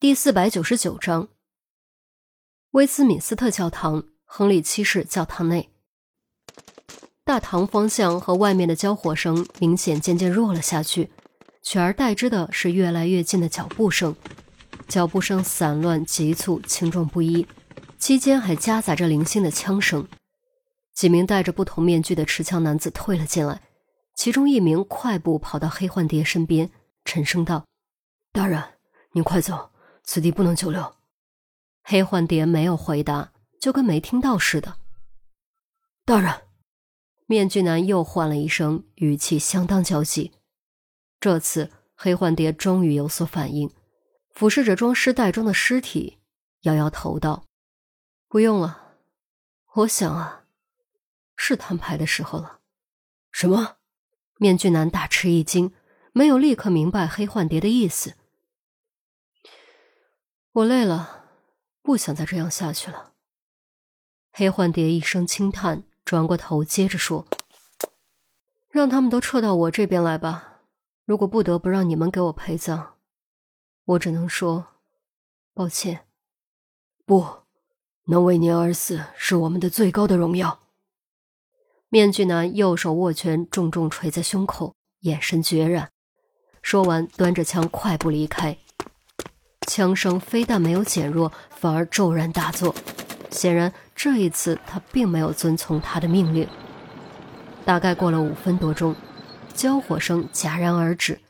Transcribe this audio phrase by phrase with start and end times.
[0.00, 1.28] 第四百九十九章，
[2.70, 5.68] 威斯敏斯特教堂，亨利七世教堂内，
[7.22, 11.10] 大堂方向和外面的交火声明显渐渐弱了下去，
[11.62, 14.16] 取而代之的是越来越近的脚步声。
[14.88, 17.46] 脚步声散乱、急促、轻重不一，
[17.98, 20.08] 期间还夹杂着零星的枪声。
[20.94, 23.60] 几名戴着不同面具的持枪男子退了进来，
[24.14, 26.70] 其中一名快步跑到黑幻蝶身边，
[27.04, 27.66] 沉声道
[28.32, 28.64] ：“大人，
[29.12, 29.68] 您快走。”
[30.12, 30.96] 此地不能久留。
[31.84, 34.76] 黑幻蝶没有回答，就跟没听到似的。
[36.04, 36.42] 大人，
[37.26, 40.32] 面具男又唤了一声，语气相当焦急。
[41.20, 43.72] 这次黑幻蝶终于有所反应，
[44.34, 46.18] 俯视着装尸袋中的尸体，
[46.62, 47.44] 摇摇头道
[48.26, 48.96] ：“不用了，
[49.74, 50.42] 我想啊，
[51.36, 52.58] 是摊牌的时候了。”
[53.30, 53.76] 什么？
[54.38, 55.72] 面具男大吃一惊，
[56.12, 58.16] 没有立刻明白黑幻蝶的意思。
[60.52, 61.26] 我累了，
[61.80, 63.12] 不想再这样下去了。
[64.32, 67.24] 黑幻蝶一声轻叹，转过头接着说
[68.68, 70.62] ：“让他们都撤到我这边来吧。
[71.04, 72.94] 如果不得不让你们给我陪葬，
[73.84, 74.66] 我只能说
[75.54, 76.06] 抱歉。
[77.06, 77.44] 不
[78.06, 80.60] 能为您而死是我们的最高的荣耀。”
[81.88, 85.92] 面具男右手握拳，重重捶在胸口，眼神决然。
[86.60, 88.58] 说完，端着枪快步离开。
[89.66, 92.74] 枪声非但没有减弱，反而骤然大作。
[93.30, 96.48] 显然，这一次他并没有遵从他的命令。
[97.64, 98.96] 大概过了五分多钟，
[99.54, 101.20] 交火声戛然而止，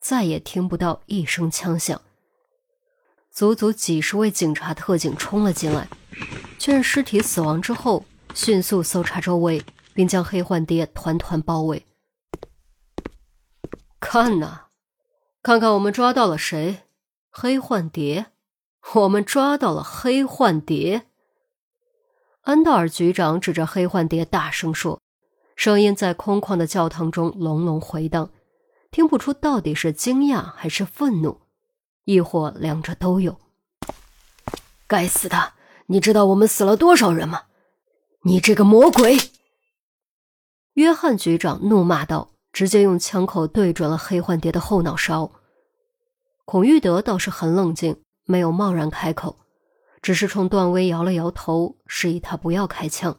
[0.00, 2.00] 再也听不到一声枪响。
[3.30, 5.88] 足足几十位警察特警冲了进来，
[6.58, 11.84] 确认尸体死亡之后，迅速搜查周围，并将黑幻蝶团团包围。
[13.98, 14.62] 看呐，
[15.42, 16.84] 看看我们抓到了谁！
[17.32, 18.26] 黑幻蝶，
[18.94, 21.06] 我们抓到了黑幻蝶。
[22.42, 25.00] 安道尔局长指着黑幻蝶大声说，
[25.54, 28.30] 声音在空旷的教堂中隆隆回荡，
[28.90, 31.40] 听不出到底是惊讶还是愤怒，
[32.04, 33.38] 亦或两者都有。
[34.88, 35.52] 该死的！
[35.86, 37.42] 你知道我们死了多少人吗？
[38.24, 39.16] 你这个魔鬼！
[40.72, 45.30] 约翰局长怒骂道，直接用枪口对准了黑幻蝶的后脑勺。
[46.50, 49.36] 孔玉德倒是很冷静，没有贸然开口，
[50.02, 53.16] 只是冲段威摇了摇头，示意他不要开枪。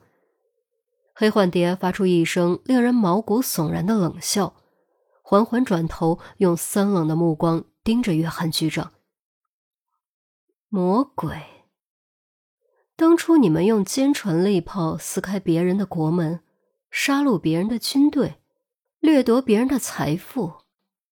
[1.15, 4.55] 黑幻蝶发出一声令人毛骨悚然的冷笑，
[5.21, 8.91] 缓缓转头，用森冷的目光盯着约翰局长。
[10.67, 11.41] 魔鬼，
[12.97, 16.41] 当初你们用坚船利炮撕开别人的国门，
[16.89, 18.41] 杀戮别人的军队，
[18.99, 20.55] 掠夺别人的财富，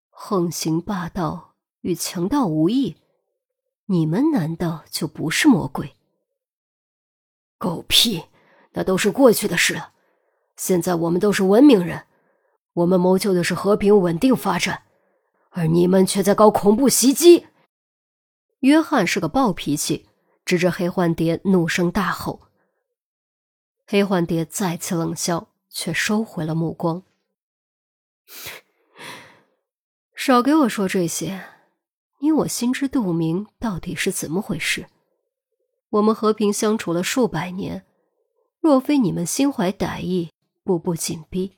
[0.10, 1.49] 横行霸道。
[1.82, 2.98] 与强盗无异，
[3.86, 5.96] 你们难道就不是魔鬼？
[7.58, 8.26] 狗屁！
[8.74, 9.94] 那都是过去的事了。
[10.56, 12.06] 现在我们都是文明人，
[12.74, 14.84] 我们谋求的是和平稳定发展，
[15.50, 17.48] 而你们却在搞恐怖袭击。
[18.60, 20.08] 约翰是个暴脾气，
[20.46, 22.42] 指着黑幻蝶怒声大吼。
[23.88, 27.04] 黑幻蝶再次冷笑，却收回了目光。
[30.14, 31.59] 少给我说这些。
[32.22, 34.88] 你我心知肚明，到底是怎么回事？
[35.92, 37.86] 我们和平相处了数百年，
[38.60, 40.30] 若非你们心怀歹意，
[40.66, 41.56] 步步紧逼，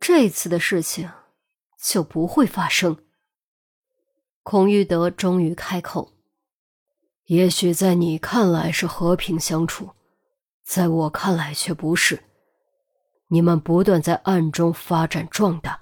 [0.00, 1.10] 这次的事情
[1.78, 2.96] 就不会发生。
[4.42, 6.14] 孔玉德终于开口
[7.26, 9.90] ：“也许在你看来是和平相处，
[10.64, 12.24] 在我看来却不是。
[13.28, 15.80] 你们不断在暗中发展壮大，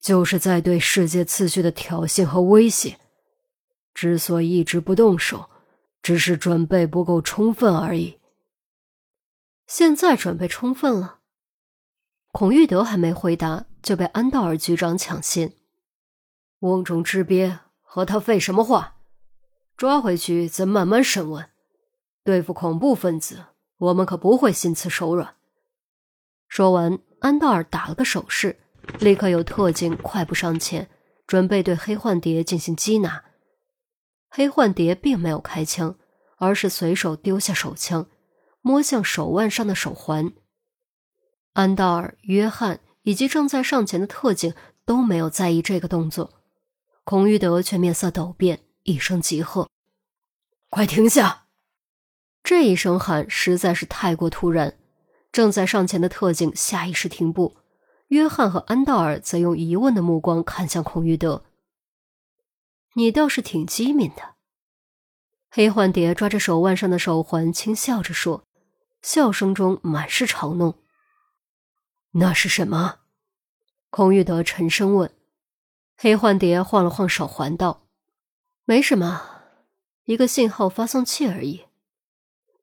[0.00, 2.98] 就是在对世界次序的挑衅和威胁。”
[3.96, 5.48] 之所以一直不动手，
[6.02, 8.18] 只是准备不够充分而已。
[9.66, 11.20] 现在准备充分了。
[12.30, 15.54] 孔玉德还没回答，就被安道尔局长抢先。
[16.58, 18.96] 瓮中之鳖，和他废什么话？
[19.78, 21.48] 抓回去再慢慢审问。
[22.22, 23.46] 对付恐怖分子，
[23.78, 25.36] 我们可不会心慈手软。
[26.48, 28.58] 说完，安道尔打了个手势，
[28.98, 30.90] 立刻有特警快步上前，
[31.26, 33.24] 准备对黑幻蝶进行缉拿。
[34.36, 35.96] 黑幻蝶并没有开枪，
[36.36, 38.06] 而是随手丢下手枪，
[38.60, 40.30] 摸向手腕上的手环。
[41.54, 44.52] 安道尔、约翰以及正在上前的特警
[44.84, 46.34] 都没有在意这个动作，
[47.02, 49.70] 孔玉德却面色陡变，一声急喝
[50.68, 51.46] ：“快停下！”
[52.44, 54.76] 这一声喊实在是太过突然，
[55.32, 57.56] 正在上前的特警下意识停步，
[58.08, 61.45] 约翰和安道尔则用疑问的目光看向孔玉德。
[62.98, 64.36] 你倒是挺机敏的，
[65.50, 68.46] 黑幻蝶抓着手腕上的手环，轻笑着说，
[69.02, 70.78] 笑声中满是嘲弄。
[72.12, 73.00] 那是什么？
[73.90, 75.12] 孔玉德沉声问。
[75.98, 77.86] 黑幻蝶晃了晃手环，道
[78.64, 79.42] ：“没什么，
[80.04, 81.66] 一个信号发送器而已。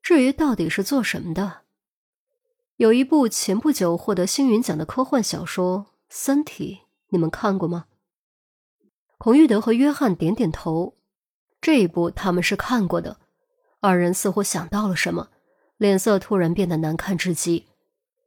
[0.02, 1.62] 至于到底是做什么的，
[2.74, 7.84] 有一部前不久获得星云奖的科幻小说《三体》，你们看过吗？”
[9.24, 10.98] 孔玉德和约翰点点头。
[11.62, 13.16] 这一部他们是看过的。
[13.80, 15.30] 二人似乎想到了什么，
[15.78, 17.64] 脸色突然变得难看至极。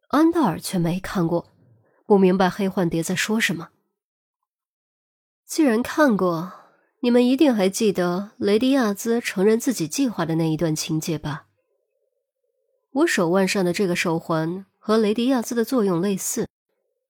[0.07, 1.51] 安道尔却没看过，
[2.07, 3.69] 不明白黑幻蝶在说什么。
[5.45, 6.51] 既然看过，
[7.01, 11.45] 你们一定还记得雷迪亚兹承认自己计划的那一段情节吧？
[12.89, 16.47] 我手腕上的这个手环和雷迪亚兹的作用类似，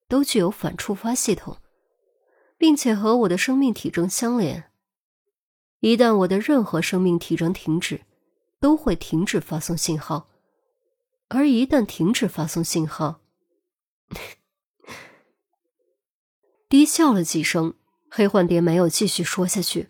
[0.09, 1.55] 都具有反触发系统，
[2.57, 4.71] 并且和我的生命体征相连。
[5.79, 8.01] 一旦我的任何生命体征停止，
[8.59, 10.29] 都会停止发送信号。
[11.29, 13.21] 而一旦停止发送信号，
[16.67, 17.75] 低笑了几声。
[18.09, 19.89] 黑幻蝶没有继续说下去，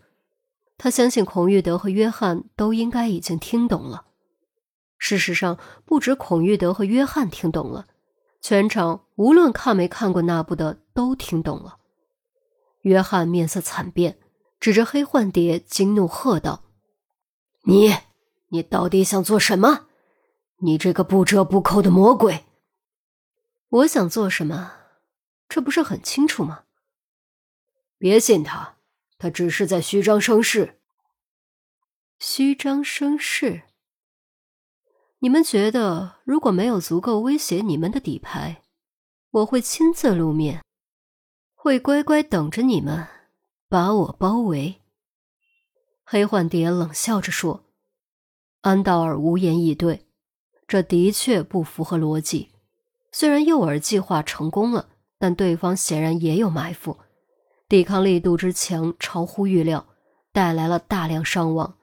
[0.77, 4.07] 他相信孔玉德和约翰都应该已经听懂了。
[4.97, 7.87] 事实上，不止孔玉德和约翰听懂了，
[8.41, 11.76] 全场无论看没看过那部的都听懂了。
[12.87, 14.17] 约翰面色惨变，
[14.59, 16.63] 指着黑幻蝶惊怒喝道
[17.67, 17.93] ：“你，
[18.47, 19.87] 你到底想做什么？
[20.61, 22.45] 你这个不折不扣的魔鬼！”
[23.69, 24.71] 我想做什么，
[25.49, 26.63] 这不是很清楚吗？
[27.97, 28.77] 别信他，
[29.17, 30.79] 他只是在虚张声势。
[32.17, 33.63] 虚张声势？
[35.19, 38.63] 你们觉得如果没有足够威胁你们的底牌，
[39.31, 40.63] 我会亲自露面，
[41.67, 43.05] 会乖乖等着你们
[43.67, 44.79] 把我包围？
[46.05, 47.65] 黑幻蝶冷笑着说。
[48.61, 50.05] 安道尔无言以对，
[50.65, 52.51] 这的确不符合逻辑。
[53.11, 54.87] 虽然诱饵计划成功了，
[55.19, 56.99] 但对方显然也有埋伏。
[57.67, 59.87] 抵抗力度之强超乎预料，
[60.31, 61.75] 带来了大量伤亡。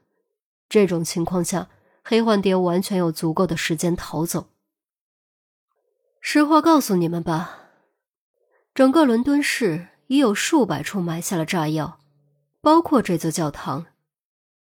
[0.67, 1.69] 这种情况下，
[2.03, 4.47] 黑幻蝶完全有足够的时间逃走。
[6.23, 7.64] 实话告诉你们吧，
[8.75, 12.01] 整个伦敦市已有数百处埋下了炸药，
[12.61, 13.87] 包括这座教堂。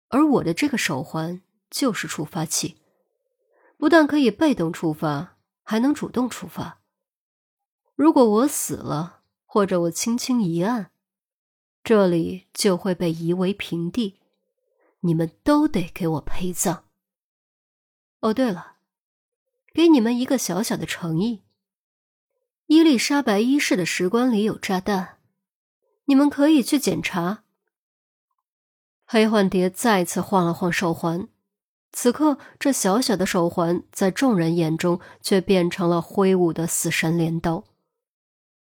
[0.09, 2.77] 而我的这个手环就是触发器，
[3.75, 6.79] 不但可以被动触发，还能主动触发。
[7.95, 10.91] 如果我死了，或者我轻轻一按。
[11.83, 14.19] 这里就会被夷为平地，
[15.01, 16.85] 你们都得给我陪葬。
[18.19, 18.75] 哦，对了，
[19.73, 21.41] 给你们一个小小的诚意：
[22.67, 25.17] 伊丽莎白一世的石棺里有炸弹，
[26.05, 27.43] 你们可以去检查。
[29.05, 31.27] 黑幻蝶再次晃了晃手环，
[31.91, 37.63] 此刻这小小的手环在众人眼中却变成了挥舞的死神镰刀。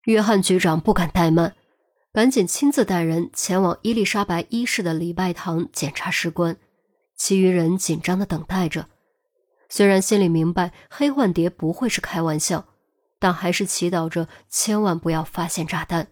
[0.05, 1.55] 约翰局长不敢怠慢。
[2.13, 6.57] 赶紧亲自带人前往伊丽莎白一世的礼拜堂检查石棺，
[7.17, 8.89] 其余人紧张的等待着。
[9.69, 12.69] 虽然心里明白黑幻蝶不会是开玩笑，
[13.25, 16.09] 但还是祈祷着千万不要发现炸弹。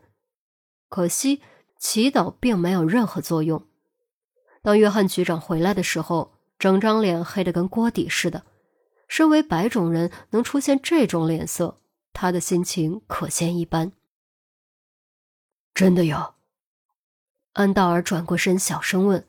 [0.89, 1.43] 可惜
[1.79, 3.67] 祈祷并没有任何作用。
[4.63, 8.47] 当约翰局长回来的时候，整张脸黑得跟锅底似的。
[9.09, 11.83] 身为白种人，能出现这种脸色，
[12.15, 13.93] 他的心情可见一斑。
[15.75, 16.33] 真的有。
[17.53, 19.29] 安道尔转过身，小声问。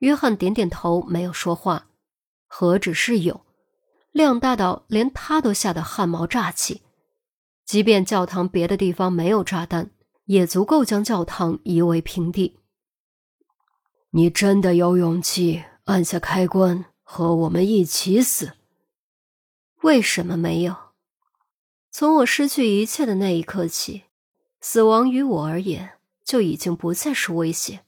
[0.00, 1.86] 约翰点点头，没有说话。
[2.46, 3.46] 何止是有，
[4.10, 6.82] 量大到连他都吓得汗毛炸起。
[7.72, 9.90] 即便教堂别的地方没有炸弹，
[10.26, 12.58] 也足够将教堂夷为平地。
[14.10, 18.52] 你真的有勇气按下开关，和我们一起死？
[19.80, 20.76] 为什么没有？
[21.90, 24.02] 从我失去一切的那一刻起。
[24.60, 27.80] 死亡于我而言就已经不再是威胁，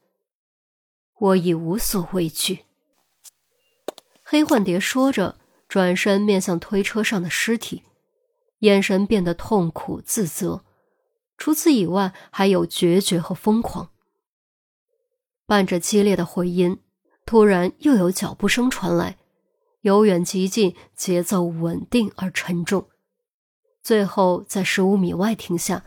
[1.19, 2.65] 我已无所畏惧。
[4.23, 5.39] 黑幻蝶说着，
[5.69, 7.83] 转身面向推车上的尸体，
[8.65, 10.65] 眼神变得痛苦自责，
[11.37, 13.91] 除此以外还有决绝和疯狂。
[15.45, 16.81] 伴着激烈的回音，
[17.27, 19.19] 突然又有脚步声传来，
[19.83, 22.89] 由远及近，节奏稳定而沉重，
[23.83, 25.85] 最后在十五米外停下。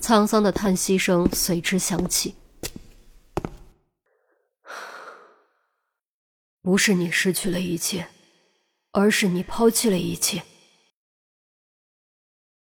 [0.00, 2.36] 沧桑的叹息声随之响起。
[6.62, 8.08] 不是你失去了一切，
[8.92, 10.42] 而是你抛弃了一切。